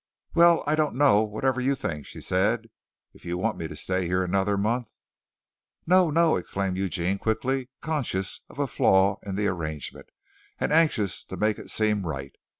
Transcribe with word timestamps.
"Well, 0.33 0.63
I 0.65 0.73
don't 0.73 0.95
know 0.95 1.21
whatever 1.21 1.61
you 1.61 1.75
think," 1.75 2.07
she 2.07 2.21
said. 2.21 2.71
"If 3.13 3.23
you 3.23 3.37
want 3.37 3.59
me 3.59 3.67
to 3.67 3.75
stay 3.75 4.07
here 4.07 4.23
another 4.23 4.57
month" 4.57 4.97
"No, 5.85 6.09
no!" 6.09 6.37
exclaimed 6.37 6.75
Eugene 6.75 7.19
quickly, 7.19 7.69
conscious 7.81 8.41
of 8.49 8.57
a 8.57 8.65
flaw 8.65 9.19
in 9.21 9.35
the 9.35 9.45
arrangement, 9.45 10.07
and 10.59 10.73
anxious 10.73 11.23
to 11.25 11.37
make 11.37 11.59
it 11.59 11.69
seem 11.69 12.03
right. 12.03 12.35